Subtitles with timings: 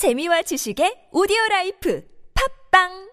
[0.00, 2.02] 재미와 지식의 오디오 life
[2.70, 3.10] 팟빵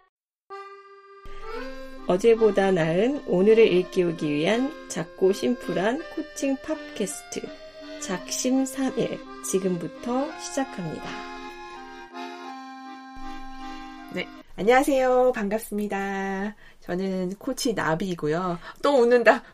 [2.08, 7.42] 어제보다 나은 오늘을 일깨우기 위한 작고 심플한 코칭 팝캐스트
[8.00, 11.04] 작심 3일 지금부터 시작합니다.
[14.14, 14.26] 네,
[14.56, 15.34] 안녕하세요.
[15.36, 16.56] 반갑습니다.
[16.88, 18.58] 저는 코치 나비이고요.
[18.82, 19.44] 또 웃는다.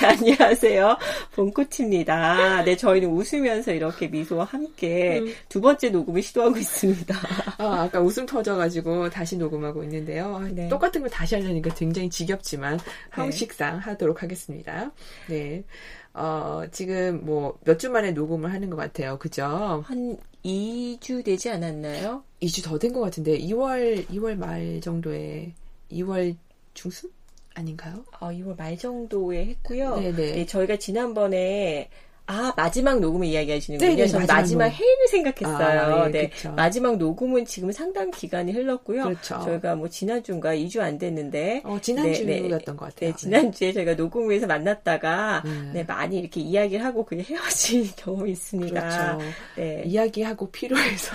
[0.00, 0.98] 네, 안녕하세요.
[1.34, 2.62] 본코치입니다.
[2.64, 5.32] 네, 저희는 웃으면서 이렇게 미소와 함께 음.
[5.48, 7.14] 두 번째 녹음을 시도하고 있습니다.
[7.56, 10.40] 아, 아까 웃음 터져가지고 다시 녹음하고 있는데요.
[10.52, 10.68] 네.
[10.68, 12.78] 똑같은 걸 다시 하려니까 굉장히 지겹지만
[13.12, 13.80] 형식상 네.
[13.84, 14.90] 하도록 하겠습니다.
[15.28, 15.64] 네.
[16.12, 19.18] 어, 지금 뭐 몇 주 만에 녹음을 하는 것 같아요.
[19.18, 19.82] 그죠?
[19.86, 22.24] 한 2주 되지 않았나요?
[22.42, 25.54] 2주 더 된 것 같은데 2월 2월 말 정도에
[25.92, 26.36] 2월
[26.78, 27.10] 중순
[27.54, 28.04] 아닌가요?
[28.20, 29.96] 어, 2월 말 정도에 했고요.
[29.96, 30.32] 네네.
[30.32, 31.90] 네, 저희가 지난번에
[32.26, 33.88] 아 마지막 녹음을 이야기하시는군요.
[33.96, 35.80] 네네, 마지막, 마지막 회의를 생각했어요.
[35.80, 36.48] 아, 네, 네.
[36.50, 39.02] 마지막 녹음은 지금 상당 기간이 흘렀고요.
[39.04, 39.40] 그렇죠.
[39.40, 43.10] 저희가 뭐 지난주인가 2주 안 됐는데 어, 지난주였던 네, 네, 것 같아요.
[43.10, 45.42] 네, 지난주에 저희가 녹음을 해서 만났다가
[45.86, 48.80] 많이 이렇게 이야기를 하고 그냥 헤어진 경험이 있습니다.
[48.80, 49.32] 그렇죠.
[49.56, 49.82] 네.
[49.84, 51.12] 이야기하고 피로해서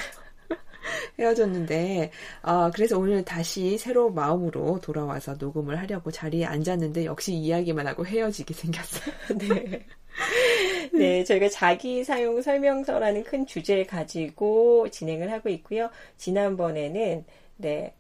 [1.20, 2.12] 헤어졌는데,
[2.44, 8.54] 어, 그래서 오늘 다시 새로운 마음으로 돌아와서 녹음을 하려고 자리에 앉았는데, 역시 이야기만 하고 헤어지게
[8.54, 9.14] 생겼어요.
[9.40, 9.86] 네.
[10.94, 15.90] 네, 저희가 자기 사용 설명서라는 큰 주제를 가지고 진행을 하고 있고요.
[16.18, 17.26] 지난번에는,
[17.58, 17.94] 네,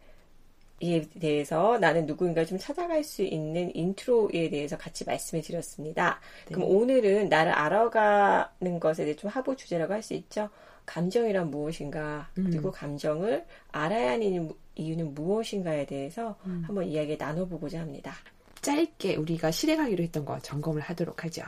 [0.80, 6.20] 이에 대해서 나는 누구인가 좀 찾아갈 수 있는 intro에 대해서 같이 말씀을 드렸습니다.
[6.48, 6.56] 네.
[6.56, 10.50] 그럼 오늘은 나를 알아가는 것에 대해 좀 하부 주제라고 할 수 있죠.
[10.86, 12.72] 감정이란 무엇인가 그리고 음.
[12.72, 16.64] 감정을 알아야 하는 이유는 무엇인가에 대해서 음.
[16.66, 18.14] 한번 이야기 나눠보고자 합니다.
[18.62, 21.44] 짧게 우리가 실행하기로 했던 거 점검을 하도록 하죠.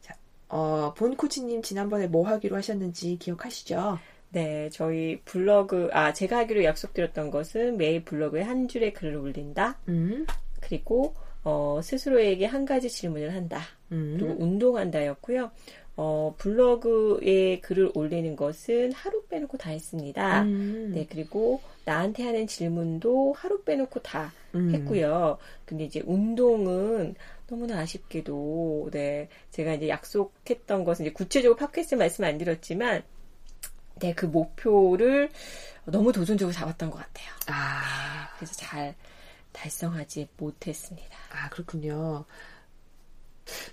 [0.00, 0.14] 자,
[0.48, 3.98] 어, 본 코치님 지난번에 뭐 하기로 하셨는지 기억하시죠?
[4.30, 9.78] 네, 저희 블로그, 아, 제가 하기로 약속드렸던 것은 매일 블로그에 한 줄의 글을 올린다.
[9.88, 10.26] 음.
[10.60, 13.60] 그리고, 어, 스스로에게 한 가지 질문을 한다.
[13.92, 14.16] 음.
[14.18, 15.50] 그리고 운동한다였고요.
[15.96, 20.42] 어, 블로그에 글을 올리는 것은 하루 빼놓고 다 했습니다.
[20.42, 20.92] 음.
[20.94, 24.74] 네, 그리고 나한테 하는 질문도 하루 빼놓고 다 음.
[24.74, 25.38] 했고요.
[25.64, 27.14] 근데 이제 운동은
[27.46, 33.02] 너무나 아쉽게도, 네, 제가 이제 약속했던 것은 이제 구체적으로 팟캐스트 말씀 안 드렸지만,
[34.00, 35.30] 네, 그 목표를
[35.86, 37.28] 너무 도전적으로 잡았던 것 같아요.
[37.46, 37.80] 아.
[37.80, 38.94] 네, 그래서 잘
[39.52, 41.16] 달성하지 못했습니다.
[41.30, 42.26] 아, 그렇군요.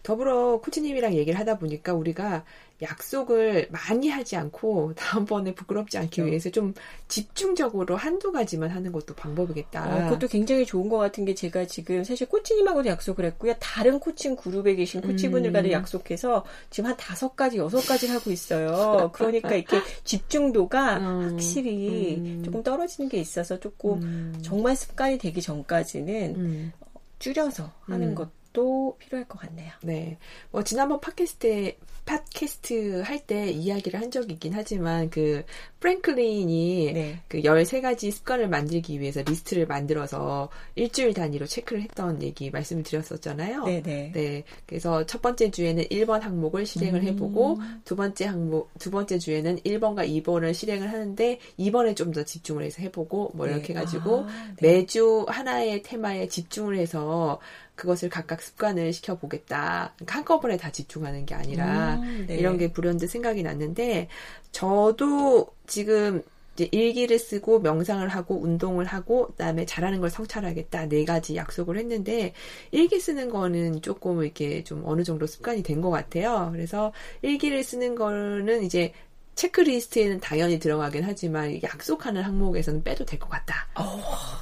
[0.04, 2.44] 더불어 코치님이랑 얘기를 하다 보니까 우리가
[2.82, 6.30] 약속을 많이 하지 않고 다음번에 부끄럽지 않기 그렇죠.
[6.30, 6.74] 위해서 좀
[7.08, 9.86] 집중적으로 한두 가지만 하는 것도 방법이겠다.
[9.86, 13.54] 어, 그것도 굉장히 좋은 것 같은 게 제가 지금 사실 코치님하고도 약속을 했고요.
[13.60, 15.72] 다른 코칭 그룹에 계신 코치분들과도 음.
[15.72, 19.12] 약속해서 지금 한 다섯 가지, 여섯 가지를 하고 있어요.
[19.14, 21.30] 그러니까 이렇게 집중도가 음.
[21.32, 22.42] 확실히 음.
[22.44, 24.40] 조금 떨어지는 게 있어서 조금 음.
[24.42, 26.72] 정말 습관이 되기 전까지는 음.
[27.20, 28.16] 줄여서 하는 음.
[28.54, 29.72] 것도 필요할 것 같네요.
[29.82, 30.18] 네.
[30.52, 35.46] 뭐 지난번 팟캐스트에 팟캐스트 할 때 이야기를 한 적이 있긴 하지만 그
[35.80, 37.20] 프랭클린이 네.
[37.30, 43.64] 그 13가지 습관을 만들기 위해서 리스트를 만들어서 일주일 단위로 체크를 했던 얘기 말씀을 드렸었잖아요.
[43.64, 44.12] 네, 네.
[44.14, 44.44] 네.
[44.66, 47.08] 그래서 첫 번째 주에는 1번 항목을 실행을 음.
[47.08, 52.24] 해 보고 두 번째 항목 두 번째 주에는 1번과 2번을 실행을 하는데 2번에 좀 더
[52.24, 53.80] 집중을 해서 해 보고 뭐 이렇게 네.
[53.80, 54.68] 해가지고 아, 네.
[54.74, 57.40] 매주 하나의 테마에 집중을 해서
[57.76, 59.94] 그것을 각각 습관을 시켜보겠다.
[59.96, 62.36] 그러니까 한꺼번에 다 집중하는 게 아니라 음, 네.
[62.38, 64.08] 이런 게 불현듯 생각이 났는데
[64.52, 66.22] 저도 지금
[66.54, 72.34] 이제 일기를 쓰고 명상을 하고 운동을 하고 그다음에 잘하는 걸 성찰하겠다 네 가지 약속을 했는데
[72.72, 76.50] 일기 쓰는 거는 조금 이렇게 좀 어느 정도 습관이 된 것 같아요.
[76.54, 78.94] 그래서 일기를 쓰는 거는 이제
[79.36, 83.68] 체크리스트에는 당연히 들어가긴 하지만 약속하는 항목에서는 빼도 될 것 같다.
[83.76, 84.00] 어,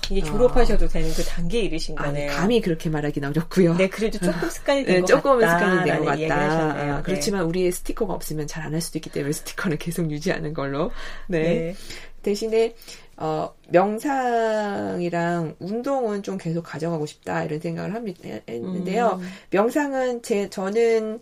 [0.10, 0.88] 이게 졸업하셔도 어.
[0.88, 2.30] 되는 그 단계에 이르신 거네요.
[2.32, 3.76] 아니, 감히 그렇게 말하기는 어렵고요.
[3.76, 5.60] 네, 그래도 조금 습관이 된것 네, 조금 같다.
[5.60, 6.36] 습관이 된 것 같다.
[6.36, 7.04] 아, 네.
[7.04, 10.92] 그렇지만 우리의 스티커가 없으면 잘 안 할 수도 있기 때문에 스티커는 계속 유지하는 걸로.
[11.28, 11.40] 네.
[11.42, 11.76] 네.
[12.22, 12.76] 대신에
[13.18, 18.30] 어, 명상이랑 운동은 좀 계속 가져가고 싶다 이런 생각을 합니다.
[18.48, 19.20] 했는데요.
[19.22, 19.30] 음.
[19.52, 21.22] 명상은 제 저는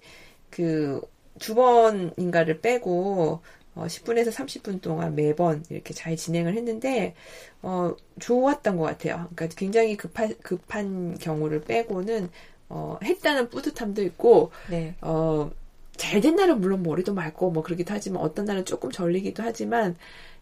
[0.49, 1.01] 그
[1.39, 3.41] 두 번인가를 빼고
[3.75, 7.13] 어, 10분에서 30분 동안 매번 이렇게 잘 진행을 했는데,
[7.61, 9.27] 어, 좋았던 것 같아요.
[9.35, 12.29] 그러니까 굉장히 급한, 급한 경우를 빼고는,
[12.69, 14.95] 어, 했다는 뿌듯함도 있고, 네.
[15.01, 15.51] 어,
[15.97, 19.95] 잘 된 날은 물론 머리도 맑고 뭐 그러기도 하지만 어떤 날은 조금 절리기도 하지만,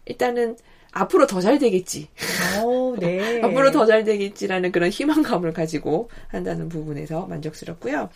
[0.06, 0.56] 일단은
[0.92, 2.08] 앞으로 더 잘 되겠지.
[2.64, 3.40] 오, 네.
[3.44, 8.08] 앞으로 더 잘 되겠지라는 그런 희망감을 가지고 한다는 부분에서 만족스럽고요.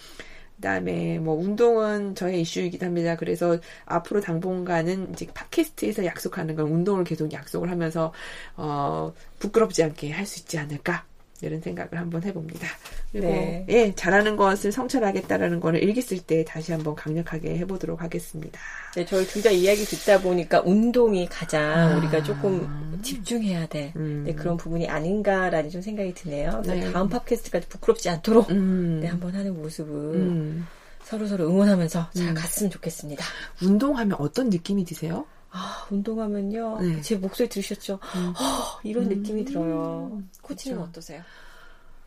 [0.63, 3.17] 그다음에 뭐 운동은 저의 이슈이기도 합니다.
[3.17, 8.13] 그래서 앞으로 당분간은 이제 팟캐스트에서 약속하는 건 운동을 계속 약속을 하면서
[8.57, 11.05] 어 부끄럽지 않게 할 수 있지 않을까
[11.47, 12.67] 이런 생각을 한번 해봅니다.
[13.11, 13.67] 그리고 네.
[13.69, 18.59] 예 잘하는 것을 성찰하겠다라는 거를 일기 쓸 때 다시 한번 강력하게 해보도록 하겠습니다.
[18.95, 21.97] 네, 저희 둘 다 이야기 듣다 보니까 운동이 가장 아.
[21.97, 24.23] 우리가 조금 집중해야 돼 음.
[24.25, 26.63] 네, 그런 부분이 아닌가라는 좀 생각이 드네요.
[26.65, 26.93] 네.
[26.93, 29.01] 다음 팟캐스트까지 부끄럽지 않도록 음.
[29.01, 30.67] 네, 한번 하는 모습을 음.
[31.03, 32.35] 서로 서로 응원하면서 잘 음.
[32.35, 33.25] 갔으면 좋겠습니다.
[33.63, 35.27] 운동하면 어떤 느낌이 드세요?
[35.53, 36.81] 아, 운동하면요.
[36.81, 37.01] 네.
[37.03, 37.99] 제 목소리 들으셨죠?
[38.17, 38.33] 음.
[38.39, 40.23] 어, 이런 느낌이 들어요.
[40.41, 40.91] 코치는 그렇죠.
[40.91, 41.23] 어떠세요?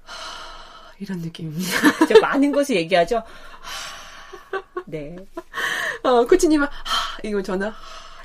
[0.03, 1.69] 하, 이런 느낌입니다.
[2.09, 3.18] 저 많은 것을 얘기하죠.
[3.18, 3.24] 하,
[4.86, 5.15] 네.
[6.03, 7.71] 어, 코치님은 하, 이거 저는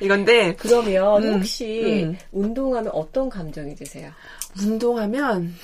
[0.00, 2.16] 이건데 그러면 음, 혹시 음.
[2.32, 4.10] 운동하면 어떤 감정이 드세요?
[4.58, 5.54] 운동하면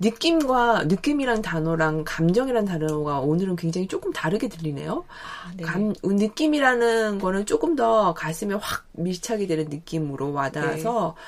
[0.00, 5.04] 느낌과 느낌이란 단어랑 감정이란 단어가 오늘은 굉장히 조금 다르게 들리네요.
[5.08, 5.64] 아, 네.
[5.64, 11.22] 감, 느낌이라는 거는 조금 더 가슴에 확 밀착이 되는 느낌으로 와닿아서 네.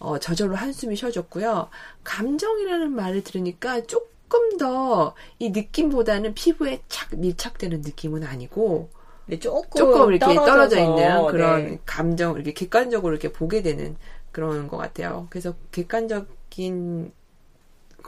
[0.00, 1.68] 어, 저절로 한숨이 쉬어졌고요.
[2.04, 8.90] 감정이라는 말을 들으니까 조금 더 이 느낌보다는 피부에 착 밀착되는 느낌은 아니고
[9.26, 11.78] 네, 조금, 조금 이렇게 떨어져서, 떨어져 있는 그런 네.
[11.86, 13.96] 감정, 이렇게 객관적으로 이렇게 보게 되는
[14.32, 15.26] 그런 것 같아요.
[15.30, 17.12] 그래서 객관적인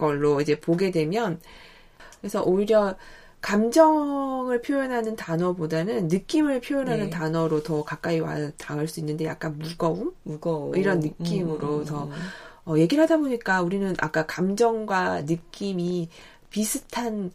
[0.01, 1.41] 걸로 이제 보게 되면
[2.21, 2.97] 그래서 오히려
[3.41, 7.11] 감정을 표현하는 단어보다는 느낌을 표현하는 네.
[7.11, 12.13] 단어로 더 가까이 와 닿을 수 있는데 약간 무거움, 무거움 이런 느낌으로 음, 더 음,
[12.13, 12.19] 음.
[12.67, 16.09] 어, 얘기를 하다 보니까 우리는 아까 감정과 느낌이
[16.51, 17.31] 비슷한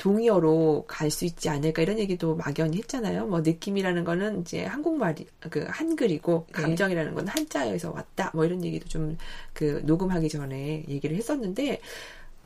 [0.00, 3.26] 동의어로 갈 수 있지 않을까 이런 얘기도 막연히 했잖아요.
[3.26, 6.52] 뭐 느낌이라는 거는 이제 한국말이 그 한글이고 네.
[6.62, 8.30] 감정이라는 건 한자에서 왔다.
[8.34, 9.16] 뭐 이런 얘기도 좀
[9.52, 11.80] 그 녹음하기 전에 얘기를 했었는데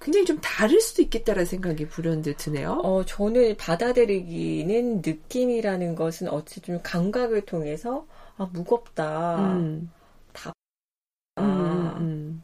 [0.01, 2.73] 굉장히 좀 다를 수도 있겠다라는 생각이 불현듯 드네요.
[2.83, 8.07] 어, 저는 받아들이기는 느낌이라는 것은 어찌든 감각을 통해서
[8.37, 9.55] 아 무겁다.
[9.55, 9.91] 음.
[10.33, 10.53] 다.
[11.39, 11.97] 음, 아.
[12.01, 12.43] 음.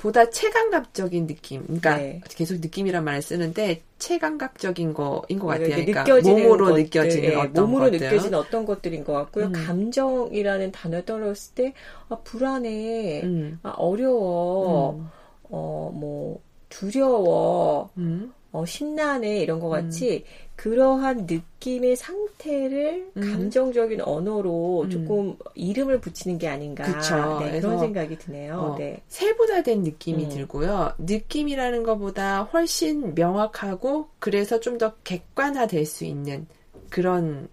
[0.00, 1.62] 보다 체감각적인 느낌.
[1.64, 2.22] 그러니까 네.
[2.26, 5.84] 계속 느낌이란 말을 쓰는데 체감각적인 거인 것 같아요.
[5.84, 7.98] 그러니까 몸으로 것들, 느껴지는 네, 어떤 몸으로 것들.
[8.06, 9.46] 느껴지는 어떤 것들인 것 같고요.
[9.46, 9.52] 음.
[9.52, 11.74] 감정이라는 단어 떨어졌을 때
[12.08, 13.58] 아, 불안해, 음.
[13.62, 15.08] 아, 어려워, 음.
[15.50, 18.32] 어뭐 두려워, 음.
[18.52, 20.49] 어, 심란해 이런 것 같이 음.
[20.60, 23.22] 그러한 느낌의 상태를 음.
[23.22, 24.90] 감정적인 언어로 음.
[24.90, 26.84] 조금 이름을 붙이는 게 아닌가
[27.38, 28.58] 네, 그런 생각이 드네요.
[28.58, 29.00] 어, 네.
[29.08, 30.28] 세분화된 느낌이 음.
[30.28, 30.92] 들고요.
[30.98, 36.46] 느낌이라는 것보다 훨씬 명확하고 그래서 좀 더 객관화될 수 있는
[36.90, 37.48] 그런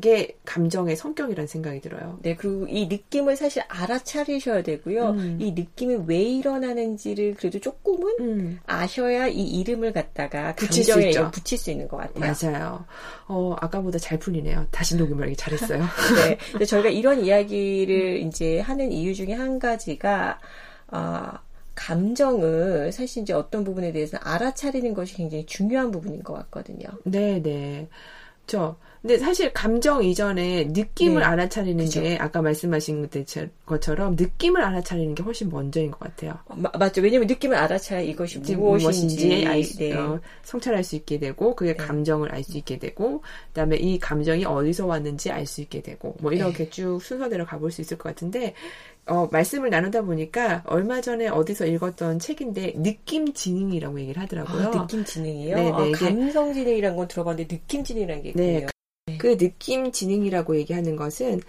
[0.00, 2.18] 게 감정의 성격이라는 생각이 들어요.
[2.20, 5.10] 네, 그리고 이 느낌을 사실 알아차리셔야 되고요.
[5.10, 5.38] 음.
[5.40, 8.60] 이 느낌이 왜 일어나는지를 그래도 조금은 음.
[8.66, 12.34] 아셔야 이 이름을 갖다가 감정에 붙일, 붙일 수 있는 것 같아요.
[12.52, 12.84] 맞아요.
[13.26, 14.66] 어, 아까보다 잘 풀리네요.
[14.70, 15.80] 다시 녹음을 하기 잘했어요.
[16.16, 16.36] 네.
[16.52, 20.38] 근데 저희가 이런 이야기를 이제 하는 이유 중에 한 가지가,
[20.88, 21.38] 아,
[21.74, 26.86] 감정을 사실 이제 어떤 부분에 대해서 알아차리는 것이 굉장히 중요한 부분인 것 같거든요.
[27.04, 27.88] 네, 네.
[28.46, 31.26] 저 근데 사실 감정 이전에 느낌을 네.
[31.26, 32.02] 알아차리는 그쵸.
[32.02, 33.08] 게 아까 말씀하신
[33.66, 36.38] 것처럼 느낌을 알아차리는 게 훨씬 먼저인 것 같아요.
[36.48, 37.02] 마, 맞죠.
[37.02, 39.92] 왜냐면 느낌을 알아차야 이것이 무엇인지, 알 수, 네.
[39.92, 41.76] 어, 성찰할 수 있게 되고 그게 네.
[41.76, 46.32] 감정을 알 수 있게 되고 그다음에 이 감정이 어디서 왔는지 알 수 있게 되고 뭐
[46.32, 46.70] 이렇게 네.
[46.70, 48.54] 쭉 순서대로 가볼 수 있을 것 같은데
[49.06, 54.68] 어, 말씀을 나누다 보니까 얼마 전에 어디서 읽었던 책인데 느낌 지능이라고 얘기를 하더라고요.
[54.68, 55.56] 아, 느낌 지능이요?
[55.56, 55.70] 네네.
[55.70, 58.66] 아, 감성 지능이라는 건 들어봤는데 느낌 지능이라는 게 네, 있군요.
[58.66, 58.75] 네.
[59.18, 61.40] 그 느낌 지능이라고 얘기하는 것은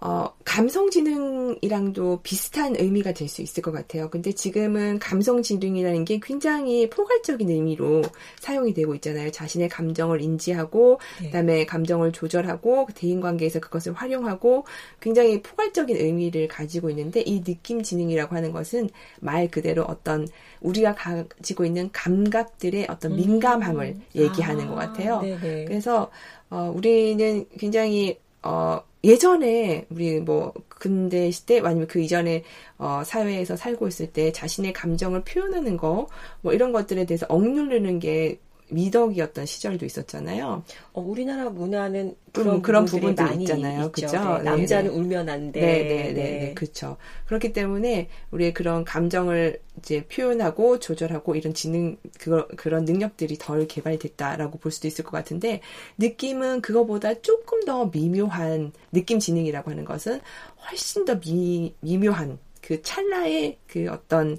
[0.00, 4.08] 어, 감성지능이랑도 비슷한 의미가 될 수 있을 것 같아요.
[4.10, 8.02] 근데 지금은 감성지능이라는 게 굉장히 포괄적인 의미로
[8.40, 9.30] 사용이 되고 있잖아요.
[9.30, 11.26] 자신의 감정을 인지하고, 네.
[11.26, 14.64] 그다음에 감정을 조절하고, 그 대인관계에서 그것을 활용하고,
[15.00, 18.88] 굉장히 포괄적인 의미를 가지고 있는데, 이 느낌지능이라고 하는 것은
[19.20, 20.26] 말 그대로 어떤
[20.60, 23.16] 우리가 가지고 있는 감각들의 어떤 음.
[23.16, 24.02] 민감함을 음.
[24.14, 25.20] 얘기하는 아, 것 같아요.
[25.20, 25.66] 네네.
[25.66, 26.10] 그래서
[26.50, 32.42] 어, 우리는 굉장히 어, 예전에 우리 뭐 근대 시대 아니면 그 이전에
[32.78, 36.08] 어 사회에서 살고 있을 때 자신의 감정을 표현하는 거
[36.42, 40.62] 뭐 이런 것들에 대해서 억누르는 게 미덕이었던 시절도 있었잖아요.
[40.92, 43.90] 어, 우리나라 문화는 그런, 음, 그런 부분들이 많이 있잖아요.
[43.90, 44.06] 그죠?
[44.06, 44.96] 네, 남자는 네네.
[44.96, 45.60] 울면 안 돼.
[45.60, 46.96] 네, 네, 네, 그렇죠.
[47.26, 54.58] 그렇기 때문에 우리의 그런 감정을 이제 표현하고 조절하고 이런 지능 그 그런 능력들이 덜 개발됐다라고
[54.58, 55.60] 볼 수도 있을 것 같은데
[55.98, 60.20] 느낌은 그거보다 조금 더 미묘한 느낌 지능이라고 하는 것은
[60.68, 64.38] 훨씬 더 미, 미묘한 그 찰나의 그 어떤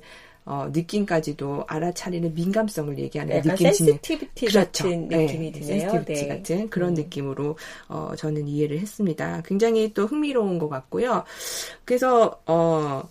[0.49, 4.83] 어, 느낌까지도 알아차리는 민감성을 얘기하는 느낌 sensitivity 그렇죠.
[4.85, 5.79] 같은 네, 느낌이 네, 드네요.
[5.91, 6.27] sensitivity 네.
[6.27, 6.93] 같은 그런 음.
[6.95, 7.55] 느낌으로
[7.87, 9.43] 어, 저는 이해를 했습니다.
[9.45, 11.23] 굉장히 또 흥미로운 것 같고요.
[11.85, 13.07] 그래서 어.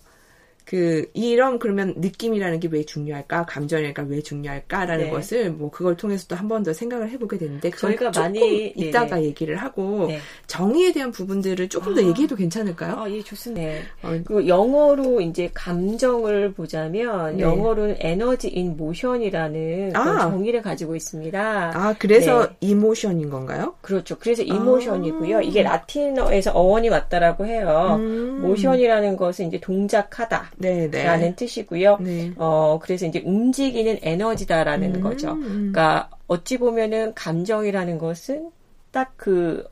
[0.69, 5.09] 그 이런 그러면 느낌이라는 게 왜 중요할까 감정이랄까 왜 중요할까라는 네.
[5.09, 9.27] 것을 뭐 그걸 통해서 또한번 더 생각을 해보게 되는데 저희가 많이 이따가 네네.
[9.27, 10.19] 얘기를 하고 네.
[10.47, 12.03] 정의에 대한 부분들을 조금 더 아.
[12.03, 12.95] 얘기해도 괜찮을까요?
[12.97, 13.61] 아, 예, 좋습니다.
[13.61, 13.81] 네.
[14.03, 17.43] 어, 그 영어로 이제 감정을 보자면 네.
[17.43, 20.29] 영어로는 에너지 인 모션이라는 아.
[20.29, 21.71] 정의를 가지고 있습니다.
[21.73, 23.75] 아, 그래서 이모션인 건가요?
[23.81, 24.17] 그렇죠.
[24.19, 25.37] 그래서 이모션이고요.
[25.37, 25.41] 아.
[25.41, 27.97] 이게 라틴어에서 어원이 왔다라고 해요.
[27.99, 28.41] 음.
[28.41, 30.51] 모션이라는 것은 이제 동작하다.
[30.59, 30.91] 네네.
[30.91, 31.03] 네.
[31.03, 31.97] 라는 뜻이고요.
[32.01, 32.31] 네.
[32.37, 35.37] 어, 그래서 이제 움직이는 에너지다라는 음, 거죠.
[35.37, 38.51] 그러니까 어찌 보면은 감정이라는 것은
[38.91, 39.67] 딱그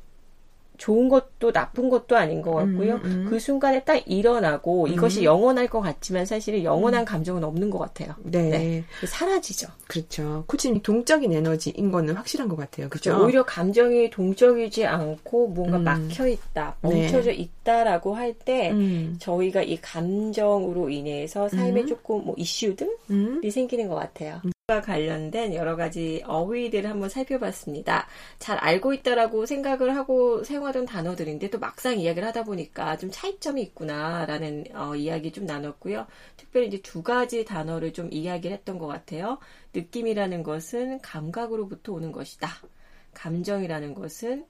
[0.78, 2.96] 좋은 것도 나쁜 것도 아닌 것 같고요.
[2.96, 3.26] 음, 음.
[3.30, 4.90] 그 순간에 딱 일어나고 음.
[4.90, 7.06] 이것이 영원할 것 같지만 사실은 영원한 음.
[7.06, 8.14] 감정은 없는 것 같아요.
[8.24, 8.50] 네.
[8.50, 8.84] 네.
[9.06, 9.68] 사라지죠.
[9.88, 10.44] 그렇죠.
[10.48, 12.90] 코치님 동적인 에너지인 거는 확실한 것 같아요.
[12.90, 13.24] 그렇죠.
[13.24, 15.84] 오히려 감정이 동적이지 않고 뭔가 음.
[15.84, 17.38] 막혀 있다, 멈춰져 네.
[17.68, 19.18] 있다라고 할때 음.
[19.20, 24.42] 저희가 이 감정으로 인해서 삶에 조금 뭐 이슈들이 생기는 것 같아요.
[24.70, 28.06] 과 관련된 여러 가지 어휘들을 한번 살펴봤습니다.
[28.38, 34.66] 잘 알고 있다라고 생각을 하고 사용하던 단어들인데 또 막상 이야기를 하다 보니까 좀 차이점이 있구나라는
[34.74, 36.06] 어, 이야기 좀 나눴고요.
[36.36, 39.38] 특별히 이제 두 가지 단어를 좀 이야기를 했던 것 같아요.
[39.74, 42.50] 느낌이라는 것은 감각으로부터 오는 것이다.
[43.14, 44.46] 감정이라는 것은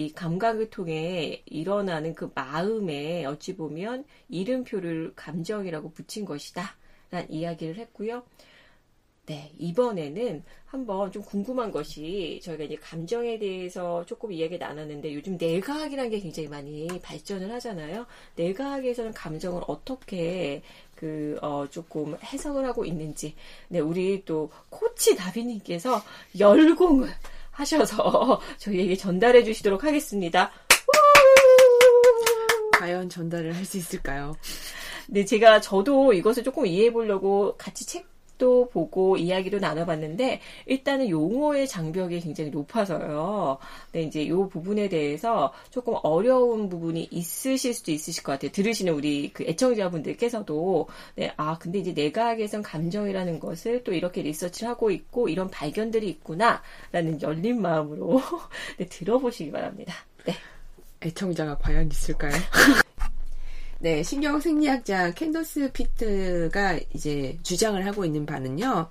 [0.00, 6.74] 이 감각을 통해 일어나는 그 마음에 어찌 보면 이름표를 감정이라고 붙인 것이다.
[7.10, 8.22] 라는 이야기를 했고요.
[9.26, 16.10] 네, 이번에는 한번 좀 궁금한 것이 저희가 이제 감정에 대해서 조금 이야기 나눴는데 요즘 뇌과학이라는
[16.10, 18.06] 게 굉장히 많이 발전을 하잖아요.
[18.36, 20.62] 뇌과학에서는 감정을 어떻게
[20.96, 23.34] 그, 어, 조금 해석을 하고 있는지.
[23.68, 26.02] 네, 우리 또 코치 다비님께서
[26.38, 27.08] 열공을
[27.60, 30.50] 하셔서 저희에게 전달해 주시도록 하겠습니다.
[32.78, 34.34] 과연 전달을 할 수 있을까요?
[35.08, 38.06] 네, 제가 저도 이것을 조금 이해해 보려고 같이 책
[38.40, 43.58] 책도 보고 이야기도 나눠봤는데 일단은 용어의 장벽이 굉장히 높아서요.
[43.92, 48.50] 네, 이제 이 부분에 대해서 조금 어려운 부분이 있으실 수도 있으실 것 같아요.
[48.50, 54.90] 들으시는 우리 그 애청자분들께서도 네, 아 근데 이제 내각에선 감정이라는 것을 또 이렇게 리서치를 하고
[54.90, 58.22] 있고 이런 발견들이 있구나라는 열린 마음으로
[58.78, 59.94] 네, 들어보시기 바랍니다.
[60.24, 60.34] 네.
[61.02, 62.32] 애청자가 과연 있을까요?
[63.82, 68.90] 네, 신경 생리학자 캔더스 피트가 이제 주장을 하고 있는 바는요,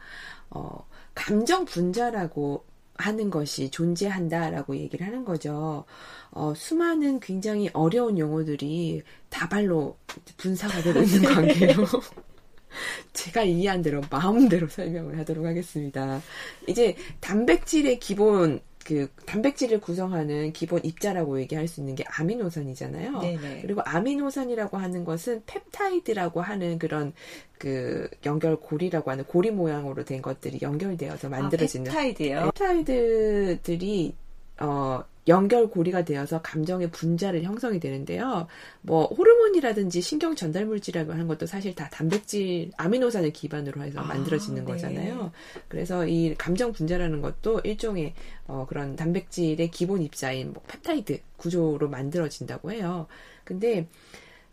[0.49, 2.65] 어, 감정 분자라고
[2.95, 5.85] 하는 것이 존재한다라고 얘기를 하는 거죠.
[6.31, 9.95] 어, 수많은 굉장히 어려운 용어들이 다발로
[10.37, 11.85] 분사가 되고 있는 관계로
[13.13, 16.19] 제가 이해한 대로 마음대로 설명을 하도록 하겠습니다.
[16.67, 23.19] 이제 단백질의 기본 그 단백질을 구성하는 기본 입자라고 얘기할 수 있는 게 아미노산이잖아요.
[23.19, 23.61] 네네.
[23.61, 27.13] 그리고 아미노산이라고 하는 것은 펩타이드라고 하는 그런
[27.59, 32.51] 그 연결 고리라고 하는 고리 모양으로 된 것들이 연결되어서 아, 만들어지는 아, 펩타이드요?
[32.55, 34.15] 펩타이드들이
[34.59, 38.47] 어 연결고리가 되어서 감정의 분자를 형성이 되는데요.
[38.81, 44.63] 뭐 호르몬이라든지 신경 전달 물질이라고 하는 것도 사실 다 단백질 아미노산을 기반으로 해서 아, 만들어지는
[44.63, 44.71] 아, 네.
[44.71, 45.31] 거잖아요.
[45.67, 48.13] 그래서 이 감정 분자라는 것도 일종의
[48.47, 53.07] 어, 그런 단백질의 기본 입자인 뭐 펩타이드 구조로 만들어진다고 해요.
[53.43, 53.87] 근데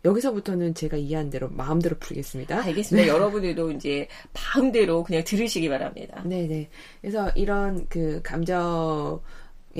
[0.05, 2.63] 여기서부터는 제가 이해한 대로 마음대로 풀겠습니다.
[2.63, 3.07] 알겠습니다.
[3.07, 3.11] 네.
[3.11, 6.21] 여러분들도 이제 마음대로 그냥 들으시기 바랍니다.
[6.23, 6.69] 네네.
[7.01, 9.21] 그래서 이런 그 감정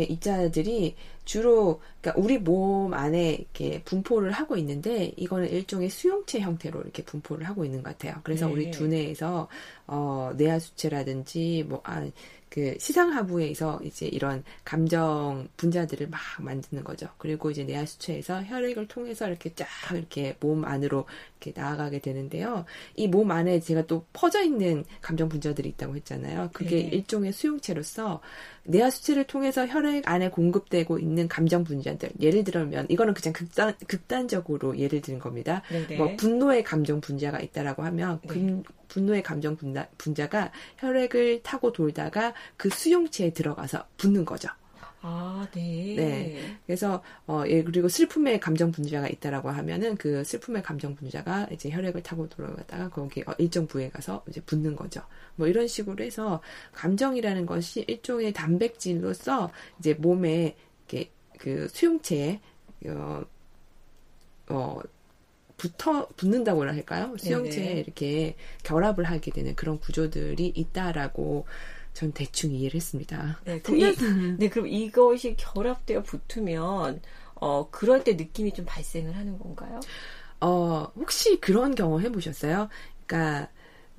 [0.04, 7.04] 입자들이 주로 그러니까 우리 몸 안에 이렇게 분포를 하고 있는데 이거는 일종의 수용체 형태로 이렇게
[7.04, 8.22] 분포를 하고 있는 것 같아요.
[8.24, 8.54] 그래서 네.
[8.54, 9.48] 우리 두뇌에서
[9.88, 12.08] 어 뇌하수체라든지 뭐 아,
[12.50, 17.08] 그 시상하부에서 이제 이런 감정 분자들을 막 만드는 거죠.
[17.18, 21.06] 그리고 이제 뇌하수체에서 혈액을 통해서 이렇게 쫙 이렇게 몸 안으로
[21.42, 22.66] 이렇게 나아가게 되는데요.
[22.96, 26.50] 이 몸 안에 제가 또 퍼져 있는 감정 분자들이 있다고 했잖아요.
[26.54, 26.89] 그게 네.
[26.98, 28.22] 일종의 수용체로서
[28.66, 32.10] 뇌하수체를 통해서 혈액 안에 공급되고 있는 감정 분자들.
[32.22, 35.62] 예를 들면 이거는 그냥 극단 극단적으로 예를 드는 겁니다.
[35.88, 35.98] 네.
[35.98, 38.62] 뭐 분노의 감정 분자가 있다라고 하면 네.
[38.88, 44.50] 분노의 감정 분자, 분자 가 혈액을 타고 돌다가 그 수용체에 들어가서 붙는 거죠.
[45.01, 45.96] 아, 네.
[45.96, 46.58] 네.
[46.65, 52.03] 그래서 어 예, 그리고 슬픔의 감정 분자가 있다라고 하면은 그 슬픔의 감정 분자가 이제 혈액을
[52.03, 55.01] 타고 돌아갔다가 거기 어, 일정 부위에 가서 이제 붙는 거죠.
[55.36, 56.41] 뭐 이런 식으로 해서
[56.74, 60.58] 감정이라는 것이 일종의 단백질로서 이제 몸에
[60.89, 62.41] 이렇게 그 수용체에
[62.88, 63.24] 어,
[64.50, 64.79] 어
[65.58, 67.16] 붙어 붙는다고 할까요?
[67.18, 67.80] 수용체에.
[67.80, 71.46] 이렇게 결합을 하게 되는 그런 구조들이 있다라고
[71.94, 73.40] 전 대충 이해를 했습니다.
[73.44, 73.96] 네, 그럼, 이,
[74.38, 77.02] 네, 그럼 이것이 결합되어 붙으면
[77.36, 79.80] 어 그럴 때 느낌이 좀 발생을 하는 건가요?
[80.40, 82.70] 어 혹시 그런 경험 해보셨어요?
[83.06, 83.50] 그러니까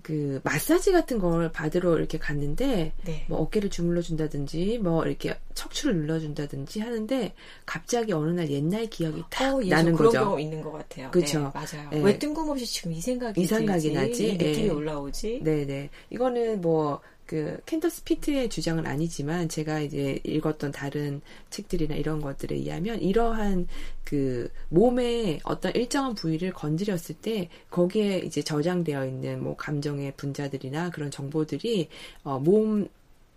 [0.08, 3.26] 그 마사지 같은 걸 받으러 이렇게 갔는데 네.
[3.28, 7.34] 뭐 어깨를 주물러 준다든지 뭐 이렇게 척추를 눌러 준다든지 하는데
[7.66, 10.24] 갑자기 어느 날 옛날 기억이 탁 어, 예, 나는 그런 거죠.
[10.24, 11.10] 경험 있는 것 같아요.
[11.10, 11.40] 그렇죠.
[11.40, 11.90] 네, 맞아요.
[11.90, 12.02] 네.
[12.02, 14.32] 왜 뜬금없이 지금 이 생각이 이 생각이 나지?
[14.32, 14.70] 느낌이 네.
[14.70, 15.42] 올라오지?
[15.44, 15.90] 네네.
[16.08, 21.20] 이거는 뭐 그 캔더스 피트의 주장은 아니지만 제가 이제 읽었던 다른
[21.50, 23.68] 책들이나 이런 것들에 의하면 이러한
[24.02, 31.10] 그 몸의 어떤 일정한 부위를 건드렸을 때 거기에 이제 저장되어 있는 뭐 감정의 분자들이나 그런
[31.10, 31.88] 정보들이
[32.24, 32.88] 어 몸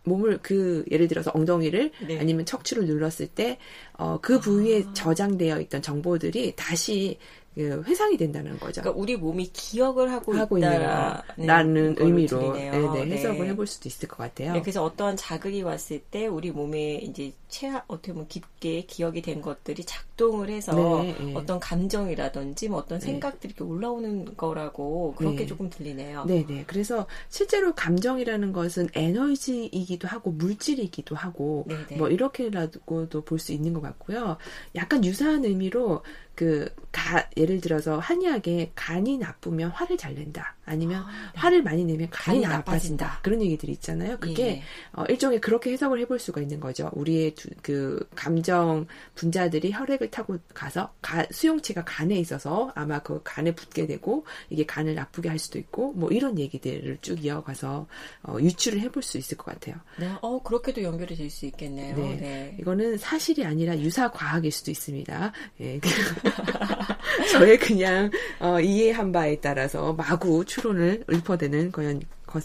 [0.04, 2.20] 몸을 그 예를 들어서 엉덩이를 네.
[2.20, 4.94] 아니면 척추를 눌렀을 때어그 부위에 아.
[4.94, 8.82] 저장되어 있던 정보들이 다시 그 회상이 된다는 거죠.
[8.82, 13.50] 그러니까 우리 몸이 기억을 하고, 하고 있다라는 의미로 네네, 네, 해석을 네.
[13.50, 14.54] 해볼 수도 있을 것 같아요.
[14.54, 19.42] 네, 그래서 어떠한 자극이 왔을 때 우리 몸에 이제 최하 어떻게 보면 깊게 기억이 된
[19.42, 21.34] 것들이 작동을 해서 네, 네.
[21.36, 23.06] 어떤 감정이라든지 뭐 어떤 네.
[23.08, 26.24] 생각들이 이렇게 올라오는 거라고 그렇게 조금 들리네요.
[26.26, 26.64] 네, 네.
[26.68, 31.68] 그래서 실제로 감정이라는 것은 에너지이기도 하고 물질이기도 하고
[31.98, 34.38] 뭐 이렇게라고도 볼 수 있는 것 같고요.
[34.76, 36.04] 약간 유사한 의미로
[36.42, 40.56] 그, 가, 예를 들어서 한의학에 간이 나쁘면 화를 잘 낸다.
[40.66, 41.40] 아니면 아, 네.
[41.40, 43.06] 화를 많이 내면 간이, 간이 나빠진다.
[43.06, 43.20] 나빠진다.
[43.22, 44.18] 그런 얘기들이 있잖아요.
[44.20, 44.64] 그게 예.
[44.94, 46.90] 어, 일종의 그렇게 해석을 해볼 수가 있는 거죠.
[46.94, 53.54] 우리의 두, 그 감정 분자들이 혈액을 타고 가서 가, 수용체가 간에 있어서 아마 그 간에
[53.54, 57.88] 붙게 되고 이게 간을 나쁘게 할 수도 있고 뭐 이런 얘기들을 쭉 이어가서
[58.24, 59.76] 어, 유추를 해볼 수 있을 것 같아요.
[60.00, 61.96] 네, 어 그렇게도 연결이 될 수 있겠네요.
[61.96, 62.16] 네.
[62.18, 62.58] 네.
[62.60, 65.32] 이거는 사실이 아니라 유사 과학일 수도 있습니다.
[65.62, 65.80] 예.
[67.32, 68.10] 저의 그냥
[68.40, 72.44] 어, 이해한 바에 따라서 마구 추론을 읊어대는 거연, 것,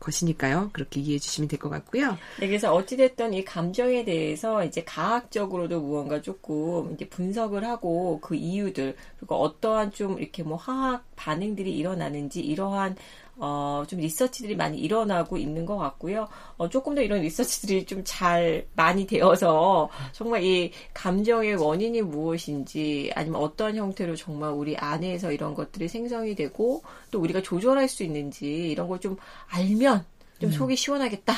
[0.00, 0.70] 것이니까요.
[0.72, 2.18] 그렇게 이해해 주시면 될 것 같고요.
[2.38, 8.94] 네, 그래서 어찌됐든 이 감정에 대해서 이제 과학적으로도 무언가 조금 이제 분석을 하고 그 이유들,
[9.18, 12.96] 그리고 어떠한 좀 이렇게 뭐 화학 반응들이 일어나는지 이러한
[13.38, 16.28] 어, 좀 리서치들이 많이 일어나고 있는 것 같고요.
[16.56, 23.40] 어, 조금 더 이런 리서치들이 좀 잘 많이 되어서 정말 이 감정의 원인이 무엇인지 아니면
[23.42, 28.88] 어떠한 형태로 정말 우리 안에서 이런 것들이 생성이 되고 또 우리가 조절할 수 있는지 이런
[28.88, 29.16] 걸 좀
[29.48, 30.04] 알면
[30.40, 30.52] 좀 음.
[30.52, 31.34] 속이 시원하겠다.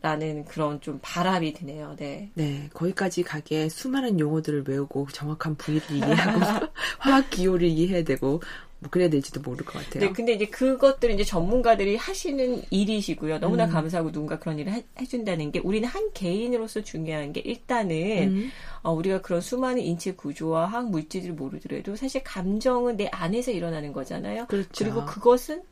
[0.00, 1.96] 라는 그런 좀 바람이 드네요.
[1.98, 2.30] 네.
[2.34, 2.68] 네.
[2.72, 6.40] 거기까지 가기에 수많은 용어들을 외우고 정확한 부위를 이해하고
[7.00, 8.40] 화학 기호를 이해해야 되고
[8.80, 10.04] 뭐 그래야 될지도 모를 것 같아요.
[10.04, 13.40] 네, 근데 이제 그것들은 이제 전문가들이 하시는 일이시고요.
[13.40, 13.70] 너무나 음.
[13.70, 18.50] 감사하고 누군가 그런 일을 해, 해준다는 게 우리는 한 개인으로서 중요한 게 일단은 음.
[18.82, 24.46] 어, 우리가 그런 수많은 인체 구조와 화학 물질을 모르더라도 사실 감정은 내 안에서 일어나는 거잖아요.
[24.46, 24.68] 그렇죠.
[24.76, 25.62] 그리고 그것은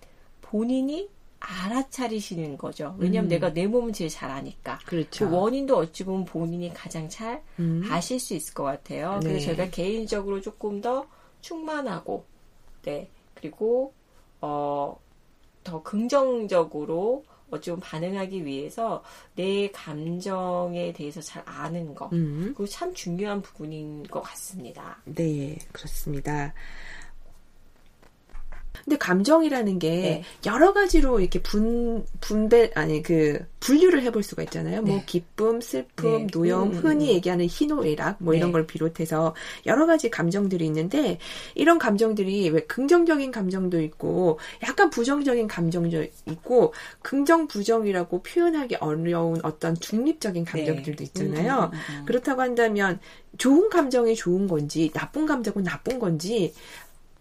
[0.41, 2.97] 본인이 알아차리시는 거죠.
[2.99, 3.31] 왜냐하면 음.
[3.31, 4.81] 내가 내 몸은 제일 잘 아니까.
[4.85, 5.29] 그렇죠.
[5.29, 7.85] 그 원인도 어찌 보면 본인이 가장 잘 음.
[7.89, 9.21] 아실 수 있을 것 같아요.
[9.23, 9.29] 네.
[9.29, 11.07] 그래서 저희가 개인적으로 조금 더
[11.41, 12.25] 충만하고
[12.87, 13.93] 때 그리고
[14.41, 14.97] 어,
[15.65, 19.03] 더 긍정적으로 어찌 반응하기 위해서
[19.35, 22.53] 내 감정에 대해서 잘 아는 거 음.
[22.57, 24.99] 그거 참 중요한 부분인 것 같습니다.
[25.05, 26.55] 네, 그렇습니다.
[28.85, 30.25] 근데 감정이라는 게 네.
[30.47, 34.77] 여러 가지로 이렇게 분 분배 아니 그 분류를 해볼 수가 있잖아요.
[34.77, 34.93] 뭐 네.
[34.93, 36.27] 뭐 기쁨, 슬픔, 네.
[36.33, 37.15] 노염, 음, 음, 흔히 음.
[37.15, 38.53] 얘기하는 희노애락 뭐 이런 네.
[38.53, 39.35] 걸 비롯해서
[39.67, 41.19] 여러 가지 감정들이 있는데
[41.57, 49.75] 이런 감정들이 왜 긍정적인 감정도 있고 약간 부정적인 감정도 있고 긍정 부정이라고 표현하기 어려운 어떤
[49.75, 50.51] 중립적인 네.
[50.51, 51.73] 감정들도 있잖아요.
[51.73, 53.01] 음, 음, 그렇다고 한다면
[53.37, 56.55] 좋은 감정이 좋은 건지 나쁜 감정은 나쁜 건지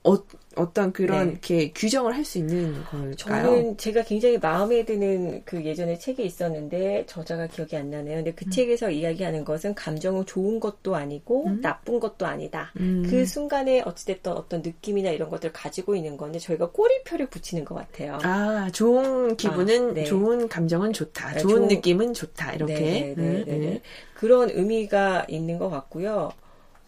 [0.06, 0.15] 어,
[0.56, 1.32] 어떤 그런 네.
[1.32, 3.15] 이렇게 규정을 할 수 있는 걸까요?
[3.15, 8.15] 저는 제가 굉장히 마음에 드는 그 예전에 책이 있었는데 저자가 기억이 안 나네요.
[8.18, 8.50] 근데 그 음.
[8.50, 11.62] 책에서 이야기하는 것은 감정은 좋은 것도 아니고 음?
[11.62, 12.72] 나쁜 것도 아니다.
[12.80, 13.06] 음.
[13.08, 18.18] 그 순간에 어찌됐던 어떤 느낌이나 이런 것들을 가지고 있는 건데 저희가 꼬리표를 붙이는 것 같아요.
[18.24, 20.04] 아, 좋은 기분은 아, 네.
[20.06, 21.34] 좋은 감정은 좋다.
[21.34, 22.54] 네, 좋은, 좋은, 느낌은 좋다.
[22.54, 23.82] 이렇게 네, 네, 네, 네, 네.
[24.15, 26.32] 그런 의미가 있는 것 같고요.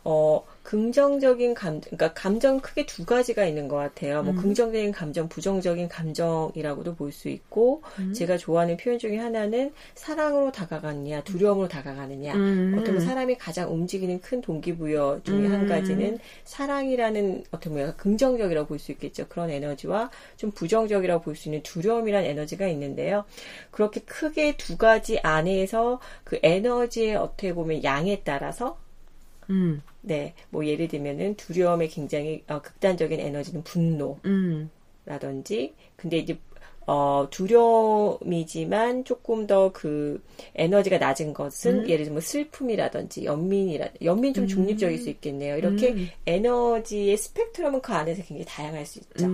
[0.10, 4.24] 어, 긍정적인 감, 그러니까 감정 크게 두 가지가 있는 것 같아요.
[4.24, 4.38] 뭐 음.
[4.38, 8.14] 긍정적인 감정, 부정적인 감정이라고도 볼 수 있고, 음.
[8.14, 12.36] 제가 좋아하는 표현 중에 하나는 사랑으로 다가가느냐, 두려움으로 다가가느냐.
[12.36, 12.74] 음.
[12.76, 15.68] 어떻게 보면 사람이 가장 움직이는 큰 동기부여 중에 한 음.
[15.68, 19.28] 가지는 사랑이라는 어떻게 보면 긍정적이라고 볼 수 있겠죠.
[19.28, 23.26] 그런 에너지와 좀 부정적이라고 볼 수 있는 두려움이라는 에너지가 있는데요.
[23.72, 28.78] 그렇게 크게 두 가지 안에서 그 에너지의 어떻게 보면 양에 따라서
[29.50, 29.82] 음.
[30.02, 35.84] 네, 뭐 예를 들면은 두려움의 굉장히 어, 극단적인 에너지는 분노라든지, 음.
[35.96, 36.38] 근데 이제
[36.88, 40.24] 어, 두려움이지만 조금 더 그
[40.56, 41.90] 에너지가 낮은 것은 음.
[41.90, 45.04] 예를 들면 슬픔이라든지 연민이라 연민 좀 중립적일 음.
[45.04, 45.58] 수 있겠네요.
[45.58, 46.08] 이렇게 음.
[46.26, 49.28] 에너지의 스펙트럼은 그 안에서 굉장히 다양할 수 있죠.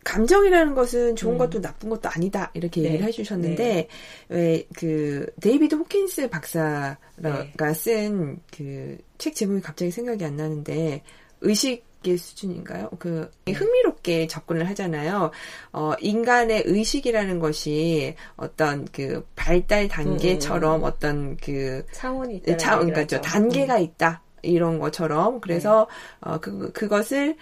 [0.00, 0.04] 음.
[0.04, 1.38] 감정이라는 것은 좋은 음.
[1.38, 2.88] 것도 나쁜 것도 아니다 이렇게 네.
[2.88, 3.88] 얘기를 해주셨는데 네.
[4.28, 7.74] 왜그 데이비드 호킨스 박사가 네.
[7.74, 11.02] 쓴그 책 제목이 갑자기 생각이 안 나는데
[11.42, 12.88] 의식 의 수준인가요?
[12.98, 13.52] 그 네.
[13.52, 15.30] 흥미롭게 접근을 하잖아요.
[15.72, 20.84] 어, 인간의 의식이라는 것이 어떤 그 발달 단계처럼 음.
[20.84, 22.56] 어떤 그 차원이 있다.
[22.56, 23.82] 차, 그러니까 저 단계가 음.
[23.82, 24.22] 있다.
[24.42, 25.86] 이런 것처럼 그래서
[26.24, 26.30] 네.
[26.30, 27.36] 어, 그 그것을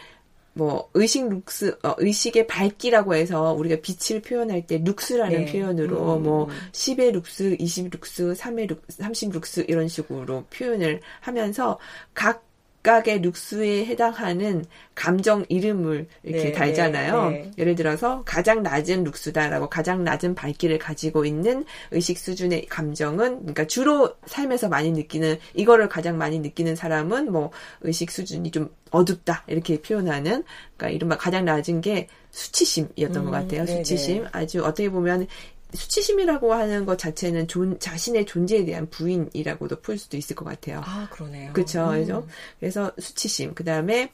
[0.58, 5.52] 뭐 의식 룩스 어, 의식의 밝기라고 해서 우리가 빛을 표현할 때 룩스라는 네.
[5.52, 6.22] 표현으로 음.
[6.24, 11.78] 뭐 10의 룩스, 20 룩스, 3의 룩스, 30 룩스 이런 식으로 표현을 하면서
[12.12, 12.47] 각
[12.88, 17.30] 각각의 룩스에 해당하는 감정 이름을 이렇게 네, 달잖아요.
[17.30, 17.50] 네, 네.
[17.58, 24.14] 예를 들어서 가장 낮은 룩스다라고 가장 낮은 밝기를 가지고 있는 의식 수준의 감정은 그러니까 주로
[24.24, 27.50] 삶에서 많이 느끼는 이거를 가장 많이 느끼는 사람은 뭐
[27.82, 30.44] 의식 수준이 좀 어둡다 이렇게 표현하는
[30.76, 33.64] 그러니까 이른바 가장 낮은 게 수치심이었던 음, 것 같아요.
[33.66, 33.84] 네네.
[33.84, 35.26] 수치심 아주 어떻게 보면
[35.74, 40.80] 수치심이라고 하는 것 자체는 존, 자신의 존재에 대한 부인이라고도 풀 수도 있을 것 같아요.
[40.84, 41.52] 아, 그러네요.
[41.52, 41.84] 그렇죠.
[41.90, 41.92] 음.
[41.92, 42.26] 그래서,
[42.58, 43.54] 그래서 수치심.
[43.54, 44.12] 그 다음에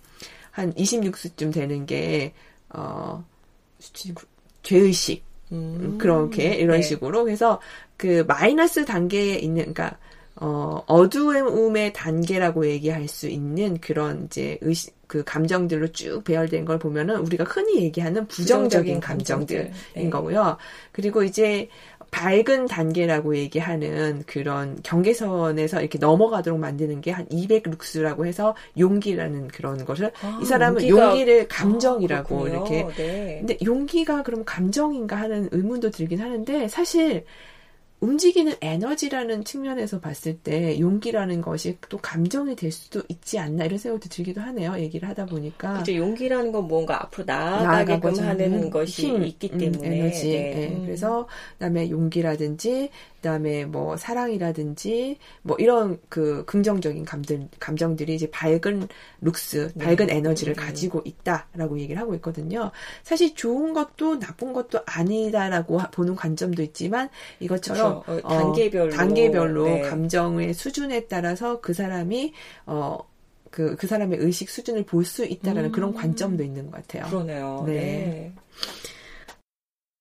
[0.51, 2.35] 한 20 룩스쯤 되는 게,
[2.71, 3.25] 어,
[3.79, 4.13] 수치,
[4.63, 5.25] 죄의식.
[5.53, 5.99] 음.
[5.99, 6.83] 그렇게, 이런 네.
[6.83, 7.25] 식으로.
[7.25, 7.61] 그래서
[7.97, 9.99] 그 마이너스 단계에 있는, 그러니까,
[10.37, 17.17] 어, 어두움의 단계라고 얘기할 수 있는 그런 이제 의식, 그 감정들로 쭉 배열된 걸 보면은
[17.19, 20.11] 우리가 흔히 얘기하는 부정적인, 부정적인 감정들인 네.
[20.11, 20.57] 거고요.
[20.93, 21.69] 그리고 이제
[22.11, 29.85] 밝은 단계라고 얘기하는 그런 경계선에서 이렇게 넘어가도록 만드는 게 한 200 룩스라고 해서 용기라는 그런
[29.85, 33.37] 것을 아, 이 사람은 용기가, 용기를 감정이라고 아, 이렇게 네.
[33.39, 37.25] 근데 용기가 그럼 감정인가 하는 의문도 들긴 하는데 사실
[38.05, 44.11] 움직이는 에너지라는 측면에서 봤을 때 용기라는 것이 또 감정이 될 수도 있지 않나 이런 생각도
[44.11, 44.79] 들기도 하네요.
[44.79, 45.81] 얘기를 하다 보니까.
[45.81, 49.89] 이제 용기라는 건 뭔가 앞으로 나아가게끔 하는 것이 힘, 있기 음, 때문에.
[49.89, 50.29] 음, 에너지.
[50.29, 50.55] 네.
[50.55, 50.83] 네.
[50.85, 52.91] 그래서 그다음에 용기라든지
[53.25, 58.87] 그다음에 뭐 사랑이라든지 뭐 이런 그 긍정적인 감들 감정들이 이제 밝은
[59.23, 59.85] 룩스, 네.
[59.85, 60.63] 밝은 에너지를 네.
[60.63, 62.71] 가지고 있다라고 얘기를 하고 있거든요.
[63.03, 67.09] 사실 좋은 것도 나쁜 것도 아니다라고 보는 관점도 있지만
[67.41, 68.27] 이것처럼 그렇죠.
[68.27, 69.81] 어, 단계별로 어, 단계별로 네.
[69.81, 72.35] 감정의 수준에 따라서 그 사람이
[72.67, 72.99] 어
[73.51, 75.73] 그, 그 사람의 의식 수준을 볼 수 있다라는 음.
[75.73, 77.09] 그런 관점도 있는 것 같아요.
[77.09, 77.63] 그러네요.
[77.67, 77.73] 네.
[77.73, 78.33] 네.